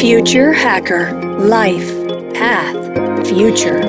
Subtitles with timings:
[0.00, 1.92] Future Hacker Life
[2.38, 3.80] Path Future.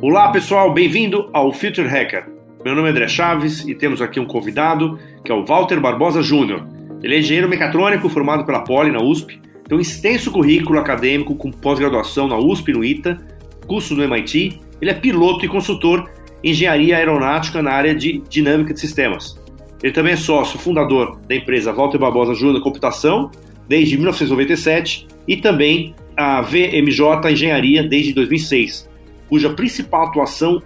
[0.00, 2.28] Olá pessoal, bem-vindo ao Future Hacker.
[2.64, 6.22] Meu nome é André Chaves e temos aqui um convidado que é o Walter Barbosa
[6.22, 6.64] Júnior.
[7.02, 11.50] Ele é engenheiro mecatrônico formado pela Poli na USP, tem um extenso currículo acadêmico com
[11.50, 13.18] pós-graduação na USP e no ITA,
[13.66, 14.60] curso no MIT.
[14.80, 16.08] Ele é piloto e consultor
[16.44, 19.39] em engenharia aeronáutica na área de dinâmica de sistemas.
[19.82, 23.30] Ele também é sócio fundador da empresa Walter Barbosa Júnior Computação
[23.66, 28.90] desde 1997 e também a VMJ Engenharia desde 2006,
[29.28, 30.62] cuja principal atuação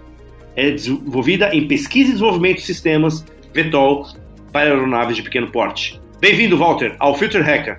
[0.55, 4.07] é desenvolvida em pesquisa e desenvolvimento de sistemas VTOL
[4.51, 6.01] para aeronaves de pequeno porte.
[6.19, 7.77] Bem-vindo, Walter, ao Future Hacker.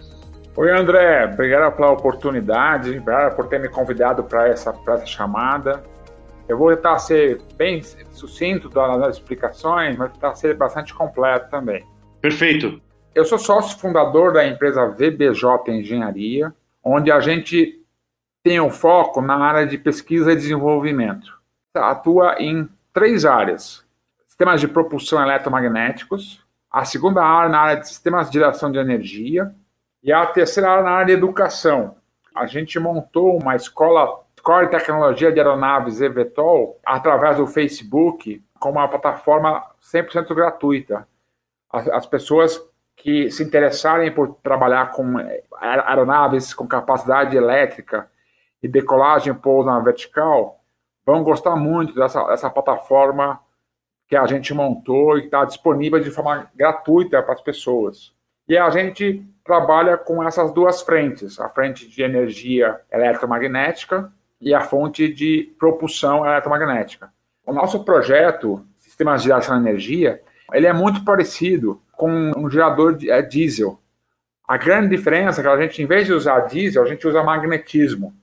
[0.57, 1.27] Oi, André.
[1.33, 5.83] Obrigado pela oportunidade, obrigado por ter me convidado para essa, essa chamada.
[6.49, 11.85] Eu vou tentar ser bem sucinto nas explicações, mas tentar ser bastante completo também.
[12.21, 12.81] Perfeito.
[13.15, 16.53] Eu sou sócio fundador da empresa VBJ Engenharia,
[16.85, 17.83] onde a gente
[18.45, 21.37] tem um foco na área de pesquisa e desenvolvimento.
[21.75, 23.85] Atua em três áreas:
[24.27, 29.51] sistemas de propulsão eletromagnéticos, a segunda área na área de sistemas de geração de energia
[30.03, 31.97] e a terceira área na área de educação.
[32.35, 38.87] A gente montou uma escola Core Tecnologia de Aeronaves eVTOL através do Facebook com uma
[38.87, 39.61] plataforma
[39.93, 41.05] 100% gratuita.
[41.69, 42.57] As, as, pessoas
[42.95, 45.17] que se interessarem por trabalhar com
[45.59, 48.09] aeronaves com capacidade elétrica
[48.63, 50.61] e decolagem e pouso na vertical
[51.05, 53.41] vão gostar muito dessa, dessa plataforma
[54.07, 58.15] que a gente montou e está disponível de forma gratuita para as pessoas.
[58.49, 64.13] E a gente trabalha com essas duas frentes, a frente de energia eletromagnética
[64.47, 67.13] e a fonte de propulsão eletromagnética.
[67.45, 70.23] O nosso projeto, Sistemas de Geração de Energia,
[70.53, 73.77] ele é muito parecido com um gerador de, é, diesel.
[74.47, 77.25] A grande diferença é que a gente, em vez de usar diesel, a gente usa
[77.25, 78.15] magnetismo.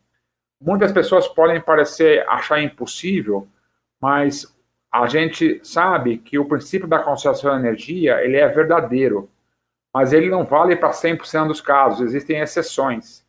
[0.62, 3.46] Muitas pessoas podem parecer achar impossível,
[4.02, 4.48] mas
[4.90, 9.30] a gente sabe que o princípio da conservação de energia ele é verdadeiro,
[9.94, 13.23] mas ele não vale para 100% dos casos, existem exceções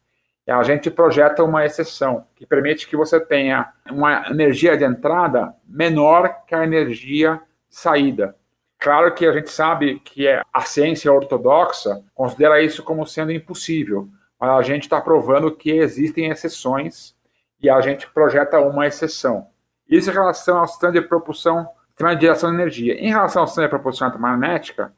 [0.50, 6.44] a gente projeta uma exceção que permite que você tenha uma energia de entrada menor
[6.46, 8.36] que a energia de saída.
[8.78, 14.06] Claro que a gente sabe que é a ciência ortodoxa considera isso como sendo impossível,
[14.38, 17.14] mas a gente está provando que existem exceções
[17.62, 19.46] e a gente projeta uma exceção.
[19.88, 22.94] Isso em relação ao sistema de propulsão, sistema de geração de energia.
[22.94, 24.92] Em relação ao sistema de propulsão magnética,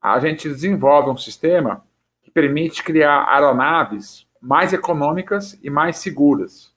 [0.00, 1.82] a gente desenvolve um sistema
[2.22, 6.72] que permite criar aeronaves mais econômicas e mais seguras.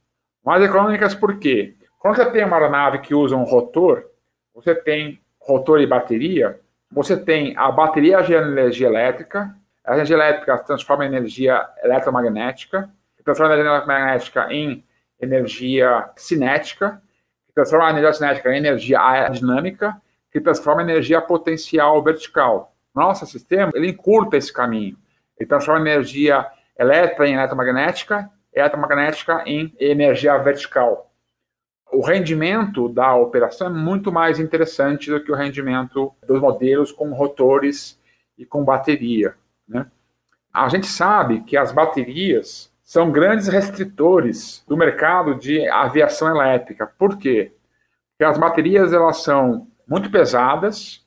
[0.46, 1.74] Mais econômicas por quê?
[1.98, 4.06] Quando você tem uma aeronave que usa um rotor,
[4.54, 6.60] você tem rotor e bateria,
[6.92, 13.24] você tem a bateria gerando energia elétrica, a energia elétrica transforma em energia eletromagnética, que
[13.24, 14.84] transforma a energia eletromagnética em
[15.20, 17.02] energia cinética,
[17.48, 20.00] que transforma a energia cinética em energia aerodinâmica,
[20.32, 22.76] que transforma a energia potencial vertical.
[22.94, 24.96] Nosso sistema, ele encurta esse caminho.
[25.40, 26.46] Ele transforma a energia
[26.78, 31.12] elétrica em eletromagnética, eletromagnética em energia vertical.
[31.92, 37.14] O rendimento da operação é muito mais interessante do que o rendimento dos modelos com
[37.14, 38.00] rotores
[38.38, 39.36] e com bateria.
[39.68, 39.86] Né?
[40.54, 46.86] A gente sabe que as baterias são grandes restritores do mercado de aviação elétrica.
[46.98, 47.52] Por quê?
[48.12, 51.04] Porque as baterias elas são muito pesadas,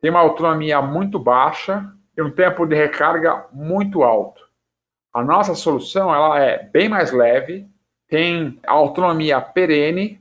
[0.00, 4.49] têm uma autonomia muito baixa e um tempo de recarga muito alto.
[5.12, 7.68] A nossa solução ela é bem mais leve,
[8.08, 10.20] tem autonomia perene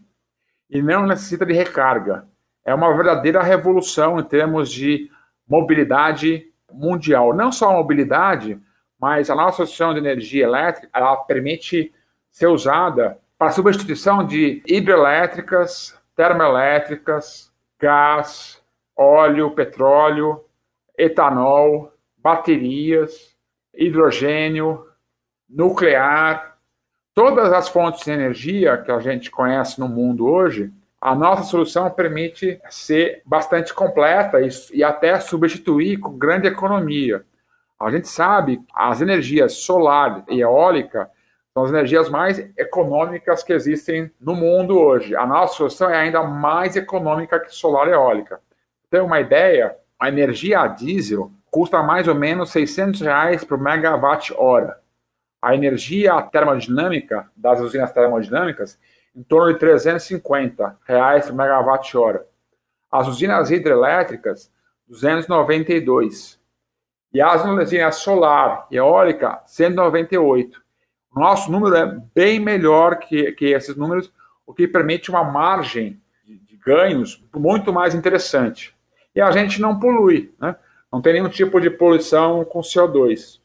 [0.70, 2.28] e não necessita de recarga.
[2.66, 5.10] É uma verdadeira revolução em termos de
[5.48, 7.34] mobilidade mundial.
[7.36, 8.60] Não só a mobilidade,
[9.00, 11.94] mas a nossa solução de energia elétrica ela permite
[12.32, 18.62] ser usada para substituição de hidrelétricas, termoelétricas, gás,
[18.96, 20.44] óleo, petróleo,
[20.98, 23.39] etanol, baterias
[23.74, 24.86] hidrogênio,
[25.50, 26.58] nuclear,
[27.14, 30.72] todas as fontes de energia que a gente conhece no mundo hoje,
[31.02, 37.24] a nossa solução permite ser bastante completa e, e até substituir com grande economia.
[37.80, 41.10] A gente sabe as energias solar e eólica
[41.54, 45.16] são as energias mais econômicas que existem no mundo hoje.
[45.16, 48.40] A nossa solução é ainda mais econômica que solar e eólica.
[48.90, 49.76] Tem uma ideia?
[50.00, 54.80] A energia a diesel custa mais ou menos 600 reais por megawatt-hora.
[55.42, 58.78] A energia termodinâmica das usinas termodinâmicas
[59.16, 62.26] em torno de 350 reais por megawatt-hora.
[62.92, 64.52] As usinas hidrelétricas,
[64.88, 66.40] 292.
[67.14, 70.62] E as energia solar e eólica, 198.
[71.16, 74.12] O nosso número é bem melhor que, que esses números,
[74.46, 78.76] o que permite uma margem de, de ganhos muito mais interessante.
[79.16, 80.56] E a gente não polui, né?
[80.92, 83.40] Não tem nenhum tipo de poluição com CO2,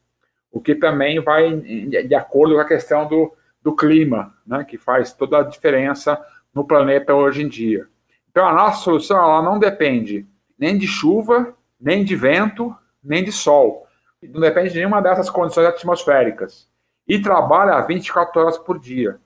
[0.50, 3.32] o que também vai de acordo com a questão do,
[3.62, 4.64] do clima, né?
[4.64, 6.18] que faz toda a diferença
[6.54, 7.86] no planeta hoje em dia.
[8.30, 10.26] Então, a nossa solução ela não depende
[10.58, 13.86] nem de chuva, nem de vento, nem de sol.
[14.22, 16.68] Não depende de nenhuma dessas condições atmosféricas.
[17.06, 19.18] E trabalha 24 horas por dia.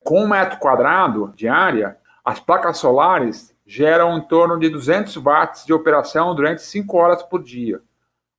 [0.00, 5.66] Com um metro quadrado de área, as placas solares geram em torno de 200 watts
[5.66, 7.82] de operação durante 5 horas por dia.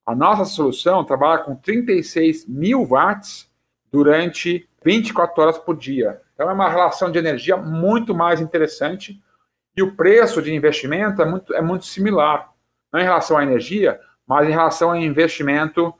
[0.04, 3.48] A nossa solução trabalha com 36 mil watts
[3.92, 6.20] durante 24 horas por dia.
[6.34, 9.22] Então é uma relação de energia muito mais interessante
[9.76, 12.52] e o preço de investimento é muito, é muito similar.
[12.92, 15.94] Não em relação à energia, mas em relação ao investimento.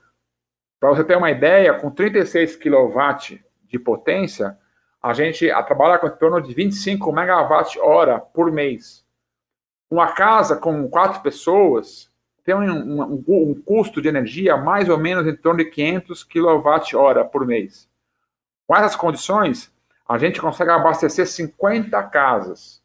[0.80, 3.38] Para você ter uma ideia, com 36 kW
[3.68, 4.58] de potência,
[5.00, 9.08] a gente trabalha com em torno de 25 megawatt-hora por mês.
[9.90, 12.08] Uma casa com quatro pessoas
[12.44, 17.24] tem um, um, um, custo de energia mais ou menos em torno de 500 kWh
[17.30, 17.88] por mês.
[18.66, 19.72] Com essas condições,
[20.08, 22.80] a gente consegue abastecer 50 casas.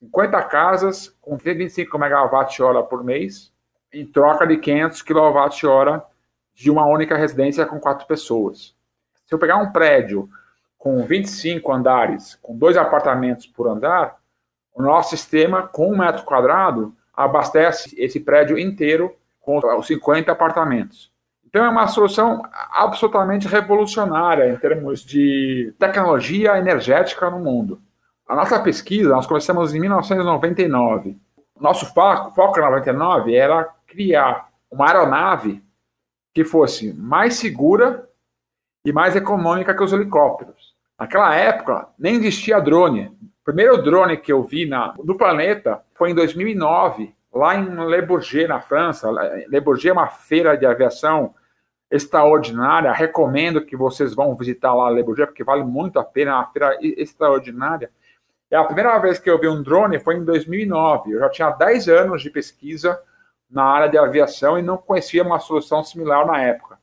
[0.00, 3.52] 50 casas com 25 MWh por mês,
[3.92, 6.02] em troca de 500 kWh
[6.54, 8.74] de uma única residência com quatro pessoas.
[9.26, 10.28] Se eu pegar um prédio
[10.78, 14.18] com 25 andares, com dois apartamentos por andar,
[14.76, 21.10] o nosso sistema, com um metro quadrado, abastece esse prédio inteiro com os 50 apartamentos.
[21.46, 22.42] Então é uma solução
[22.72, 27.80] absolutamente revolucionária em termos de tecnologia energética no mundo.
[28.28, 31.16] A nossa pesquisa, nós começamos em 1999.
[31.58, 35.64] Nosso foco, foco em 99 era criar uma aeronave
[36.34, 38.06] que fosse mais segura
[38.84, 40.74] e mais econômica que os helicópteros.
[40.98, 43.16] Naquela época, nem existia drone.
[43.46, 48.48] Primeiro drone que eu vi na, no planeta foi em 2009, lá em Le Bourget,
[48.48, 49.08] na França.
[49.08, 51.32] Le Bourget é uma feira de aviação
[51.88, 52.90] extraordinária.
[52.90, 56.46] Recomendo que vocês vão visitar lá Le Bourget, porque vale muito a pena, é uma
[56.46, 57.88] feira extraordinária.
[58.50, 61.12] E a primeira vez que eu vi um drone foi em 2009.
[61.12, 63.00] Eu já tinha 10 anos de pesquisa
[63.48, 66.80] na área de aviação e não conhecia uma solução similar na época.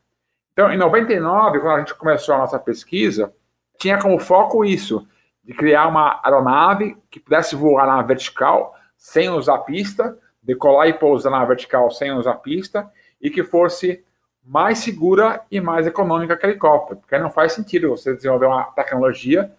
[0.54, 3.33] Então, em 99, quando a gente começou a nossa pesquisa,
[3.77, 5.06] tinha como foco isso,
[5.44, 11.31] de criar uma aeronave que pudesse voar na vertical sem usar pista, decolar e pousar
[11.31, 12.90] na vertical sem usar pista
[13.22, 14.04] e que fosse
[14.45, 19.51] mais segura e mais econômica que helicóptero, porque não faz sentido você desenvolver uma tecnologia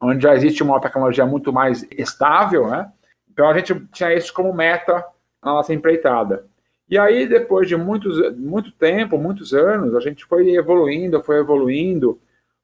[0.00, 2.90] onde já existe uma tecnologia muito mais estável, né?
[3.30, 5.04] Então a gente tinha isso como meta
[5.42, 6.44] na nossa empreitada.
[6.88, 12.18] E aí, depois de muitos, muito tempo, muitos anos, a gente foi evoluindo, foi evoluindo.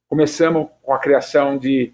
[0.08, 1.92] Começamos com a criação de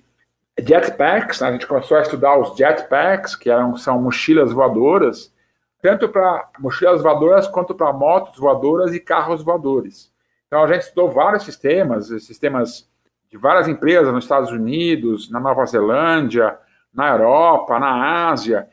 [0.59, 1.49] jetpacks, né?
[1.49, 5.33] a gente começou a estudar os jetpacks, que eram, são mochilas voadoras,
[5.81, 10.13] tanto para mochilas voadoras quanto para motos voadoras e carros voadores.
[10.47, 12.89] Então a gente estudou vários sistemas, sistemas
[13.31, 16.59] de várias empresas nos Estados Unidos, na Nova Zelândia,
[16.93, 18.69] na Europa, na Ásia.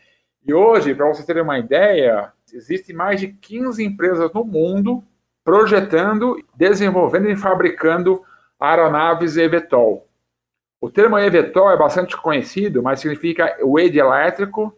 [0.47, 5.03] E hoje, para vocês terem uma ideia, existem mais de 15 empresas no mundo
[5.43, 8.23] projetando, desenvolvendo e fabricando
[8.59, 10.04] aeronaves eVTOL.
[10.85, 14.71] O termo eVTOL é bastante conhecido, mas significa o E de elétrico,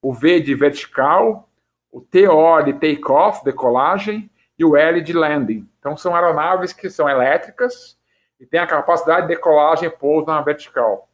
[0.00, 1.50] o V de vertical
[1.92, 5.68] o TO de take-off, decolagem, e o L de landing.
[5.78, 7.98] Então, são aeronaves que são elétricas
[8.40, 11.10] e têm a capacidade de decolagem e pouso na vertical.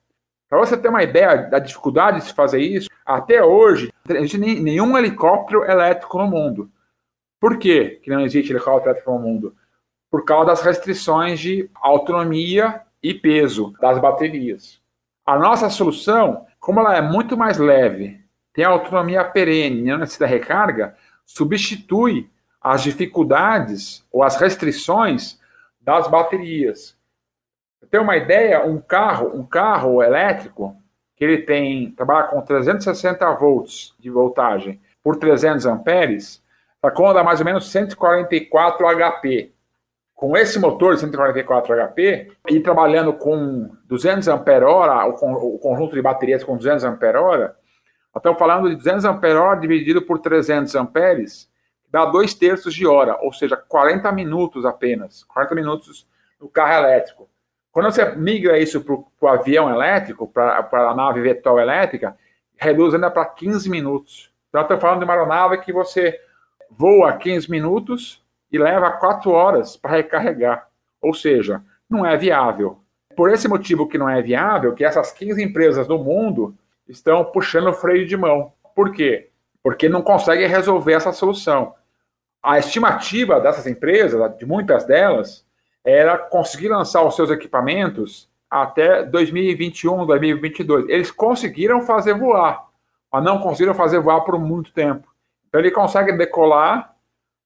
[0.49, 4.39] Para você ter uma ideia da dificuldade de se fazer isso, até hoje não existe
[4.39, 6.71] nenhum helicóptero elétrico no mundo.
[7.41, 9.57] Por quê que não existe helicóptero elétrico no mundo?
[10.09, 14.81] Por causa das restrições de autonomia e peso das baterias.
[15.25, 18.21] A nossa solução, como ela é muito mais leve
[18.53, 20.97] tem autonomia perene, não necessita recarga,
[21.27, 25.39] substitui as dificuldades ou as restrições
[25.79, 26.97] das baterias.
[27.91, 30.75] Ter uma ideia, um carro, um carro elétrico
[31.15, 36.43] que ele tem trabalha com 360 volts de voltagem por 300 amperes,
[36.75, 39.53] está conta mais ou menos 144 HP.
[40.17, 46.43] Com esse motor de 144 HP e trabalhando com 200 ampere-hora, o conjunto de baterias
[46.43, 47.55] com 200 ampere-hora,
[48.17, 51.51] Estamos falando de 200 ampere dividido por 300 amperes,
[51.91, 55.23] dá 2 terços de hora, ou seja, 40 minutos apenas.
[55.25, 56.09] 40 minutos
[56.41, 57.29] no carro elétrico.
[57.71, 62.17] Quando você migra isso para o avião elétrico, para a nave VTOL elétrica,
[62.57, 64.33] reduz ainda para 15 minutos.
[64.49, 66.19] Então, estou falando de uma aeronave que você
[66.71, 68.25] voa 15 minutos
[68.57, 70.67] e leva 4 horas para recarregar.
[71.01, 72.79] Ou seja, não é viável.
[73.17, 76.55] Por esse motivo que não é viável, que essas 15 empresas do mundo
[76.89, 78.53] estão puxando o freio de mão.
[78.75, 79.31] Por quê?
[79.63, 81.75] Porque não conseguem resolver essa solução.
[82.43, 85.45] A estimativa dessas empresas, de muitas delas,
[85.85, 90.89] era conseguir lançar os seus equipamentos até 2021, 2022.
[90.89, 92.67] Eles conseguiram fazer voar,
[93.13, 95.09] mas não conseguiram fazer voar por muito tempo.
[95.49, 96.96] Então ele consegue decolar,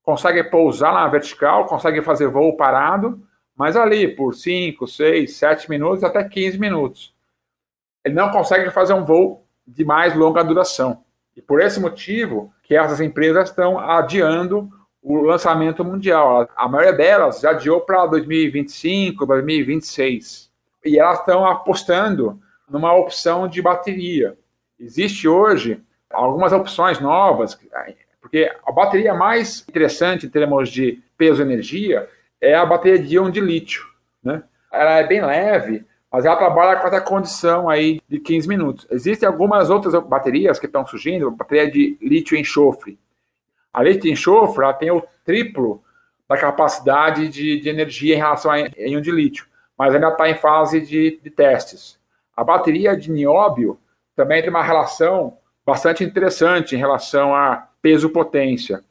[0.03, 3.21] consegue pousar na vertical, consegue fazer voo parado,
[3.57, 7.15] mas ali por 5, 6, 7 minutos até 15 minutos.
[8.05, 11.05] Ele não consegue fazer um voo de mais longa duração.
[11.37, 14.71] E por esse motivo que essas empresas estão adiando
[15.03, 16.49] o lançamento mundial.
[16.57, 20.51] A maioria delas já adiou para 2025, 2026.
[20.85, 24.37] E elas estão apostando numa opção de bateria.
[24.79, 27.59] Existe hoje algumas opções novas,
[28.21, 32.09] porque a bateria mais interessante em termos de peso e energia
[32.41, 33.87] é a bateria de íon de lítio.
[34.23, 34.43] Né?
[34.73, 38.87] Ela é bem leve, mas ela trabalha com essa condição aí de 15 minutos.
[38.91, 42.99] Existem algumas outras baterias que estão surgindo, bateria de lítio enxofre.
[43.73, 45.83] A lítio enxofre ela tem o triplo
[46.29, 49.47] da capacidade de, de energia em relação a íon de lítio,
[49.77, 51.99] mas ainda está em fase de, de, testes.
[52.37, 53.79] A bateria de nióbio
[54.15, 58.83] também tem uma relação bastante interessante em relação a peso-potência.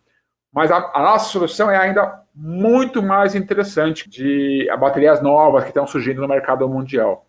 [0.51, 5.85] Mas a, a, nossa solução é ainda muito mais interessante de baterias novas que estão
[5.85, 7.27] surgindo no mercado mundial.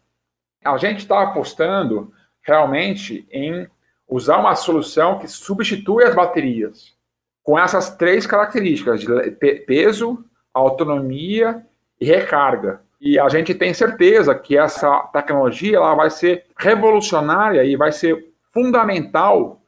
[0.65, 2.13] A gente está apostando
[2.43, 3.67] realmente em
[4.09, 6.95] usar uma solução que substitui as baterias
[7.43, 9.09] com essas três características de
[9.67, 11.65] peso, autonomia
[12.01, 12.81] e recarga.
[13.01, 18.33] E a gente tem certeza que essa tecnologia ela vai ser revolucionária e vai ser
[18.53, 19.60] fundamental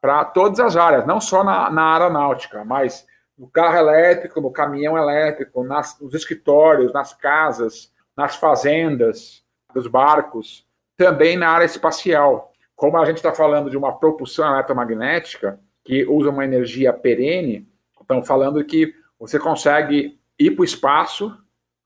[0.00, 3.06] para todas as áreas, não só na, na aeronáutica, mas
[3.38, 10.66] no carro elétrico, no caminhão elétrico, nas, nos escritórios, nas casas, nas fazendas, nos barcos,
[10.96, 12.52] também na área espacial.
[12.74, 17.68] Como a gente está falando de uma propulsão eletromagnética que usa uma energia perene,
[18.00, 21.36] estão falando que você consegue ir para o espaço,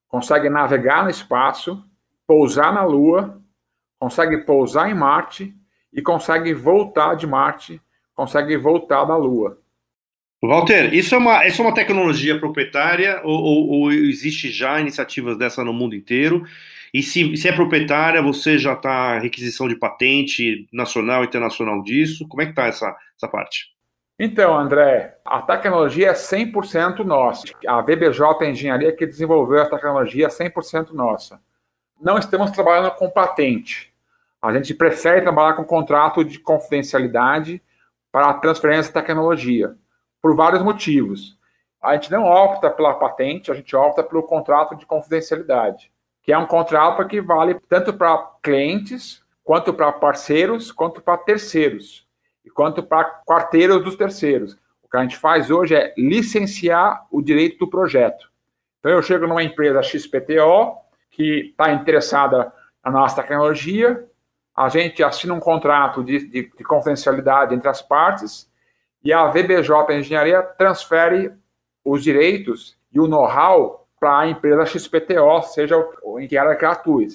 [0.09, 1.85] consegue navegar no espaço,
[2.27, 3.41] pousar na Lua,
[3.99, 5.55] consegue pousar em Marte
[5.93, 7.81] e consegue voltar de Marte
[8.15, 9.59] consegue voltar da Lua.
[10.43, 15.39] Walter, isso é uma, isso é uma tecnologia proprietária ou, ou, ou existe já iniciativas
[15.39, 16.45] dessa no mundo inteiro?
[16.93, 22.29] E se, se é proprietária, você já está requisição de patente nacional e internacional disso?
[22.29, 23.75] Como é que está essa, essa parte?
[24.17, 27.47] Então, André, a tecnologia é 100% nossa.
[27.67, 31.41] A VBJ Engenharia que desenvolveu a tecnologia é 100% nossa.
[32.01, 33.93] Não estamos trabalhando com patente.
[34.41, 37.61] A gente prefere trabalhar com contrato de confidencialidade
[38.15, 39.75] para a transferência de tecnologia,
[40.23, 41.37] por vários motivos.
[41.83, 45.91] A gente não opta pela patente, a gente opta pelo contrato de confidencialidade,
[46.23, 52.07] que é um contrato que vale tanto para clientes, quanto para parceiros, quanto para terceiros,
[52.45, 54.57] e quanto para quarteiros dos terceiros.
[54.85, 58.31] O que a gente faz hoje é licenciar o direito do projeto.
[58.79, 60.77] Então, eu chego numa empresa XPTO
[61.11, 62.53] que está interessada
[62.85, 64.09] na nossa tecnologia,
[64.57, 68.49] a gente assina um contrato de, de, de confidencialidade entre as partes
[69.03, 71.33] e a VBJ Engenharia transfere
[71.85, 75.77] os direitos e o know-how para a empresa XPTO, seja
[76.19, 77.09] em que ela que atue.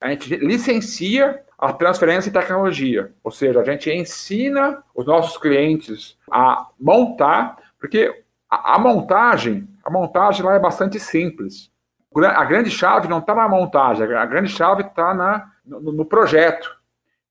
[0.00, 6.16] A gente licencia a transferência de tecnologia, ou seja, a gente ensina os nossos clientes
[6.30, 11.70] a montar, porque a, a montagem, a montagem lá é bastante simples.
[12.14, 16.77] A grande chave não está na montagem, a grande chave está no, no projeto.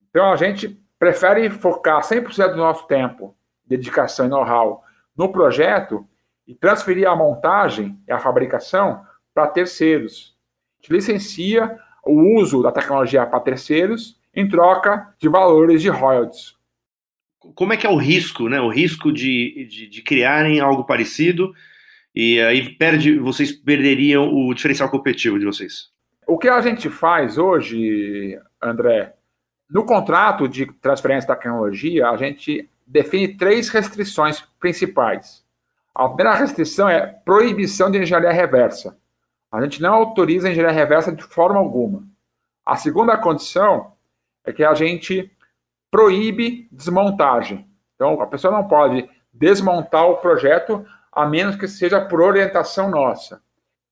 [0.09, 3.35] Então a gente prefere focar 100% do nosso tempo,
[3.65, 4.83] dedicação e know-how
[5.15, 6.07] no projeto
[6.47, 9.01] e transferir a montagem e a fabricação
[9.33, 10.35] para terceiros.
[10.79, 16.55] A gente licencia o uso da tecnologia para terceiros em troca de valores de royalties.
[17.55, 18.59] Como é que é o risco, né?
[18.59, 21.53] O risco de, de, de criarem algo parecido
[22.19, 25.91] e aí perde, vocês perderiam o diferencial competitivo de vocês.
[26.25, 29.13] O que a gente faz hoje, André,
[29.69, 35.43] no contrato de transferência da tecnologia, a gente define três restrições principais.
[35.93, 38.97] A primeira restrição é proibição de engenharia reversa.
[39.51, 42.03] A gente não autoriza engenharia reversa de forma alguma.
[42.65, 43.91] A segunda condição
[44.45, 45.29] é que a gente
[45.91, 47.67] proíbe desmontagem.
[47.95, 53.41] Então, a pessoa não pode desmontar o projeto a menos que seja por orientação nossa.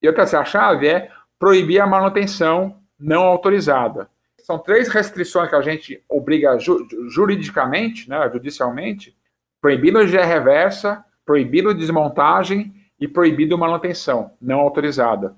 [0.00, 4.08] E outra a chave é proibir a manutenção não autorizada
[4.46, 9.12] são três restrições que a gente obriga ju juridicamente, né, judicialmente,
[9.60, 15.34] proibindo a reversa, proibido desmontagem e proibido manutenção não autorizada,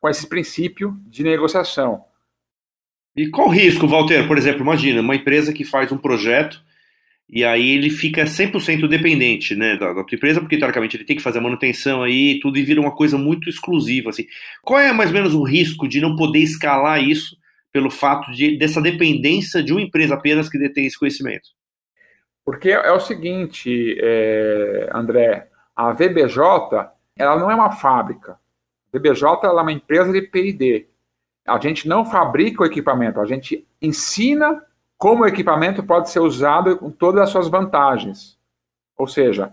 [0.00, 2.04] com esse princípio de negociação.
[3.16, 4.24] E qual o risco, Walter?
[4.28, 6.62] Por exemplo, imagina uma empresa que faz um projeto
[7.28, 11.16] e aí ele fica 100% dependente né, da, da tua empresa, porque teoricamente ele tem
[11.16, 14.10] que fazer a manutenção aí tudo e vira uma coisa muito exclusiva.
[14.10, 14.26] Assim.
[14.62, 17.36] Qual é mais ou menos o risco de não poder escalar isso
[17.74, 21.48] pelo fato de, dessa dependência de uma empresa apenas que detém esse conhecimento?
[22.44, 26.38] Porque é o seguinte, é, André, a VBJ
[27.16, 28.32] ela não é uma fábrica.
[28.32, 30.86] A VBJ ela é uma empresa de P&D.
[31.44, 34.64] A gente não fabrica o equipamento, a gente ensina
[34.96, 38.38] como o equipamento pode ser usado com todas as suas vantagens.
[38.96, 39.52] Ou seja,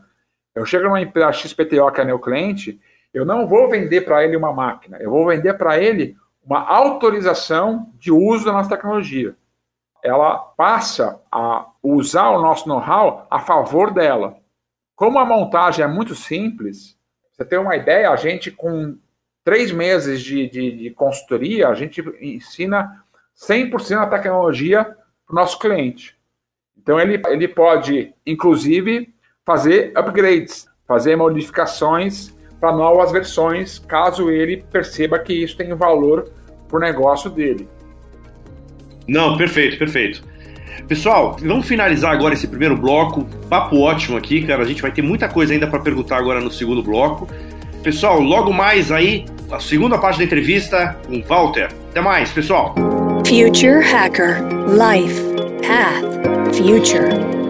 [0.53, 2.79] eu chego numa empresa XPTO que é meu cliente,
[3.11, 7.91] eu não vou vender para ele uma máquina, eu vou vender para ele uma autorização
[7.97, 9.35] de uso da nossa tecnologia.
[10.03, 14.37] Ela passa a usar o nosso know-how a favor dela.
[14.95, 16.97] Como a montagem é muito simples,
[17.31, 18.97] você tem uma ideia, a gente com
[19.43, 23.03] três meses de, de, de consultoria, a gente ensina
[23.35, 26.15] 100% da tecnologia para o nosso cliente.
[26.77, 29.13] Então, ele, ele pode, inclusive,
[29.45, 36.31] fazer upgrades, fazer modificações para novas versões, caso ele perceba que isso tem valor
[36.69, 37.67] para o negócio dele.
[39.07, 40.23] Não, perfeito, perfeito.
[40.87, 43.25] Pessoal, vamos finalizar agora esse primeiro bloco.
[43.49, 44.61] Papo ótimo aqui, cara.
[44.61, 47.27] A gente vai ter muita coisa ainda para perguntar agora no segundo bloco.
[47.83, 51.69] Pessoal, logo mais aí, a segunda parte da entrevista com Walter.
[51.89, 52.75] Até mais, pessoal.
[53.25, 54.37] Future Hacker
[54.67, 55.21] Life
[55.67, 57.40] Path Future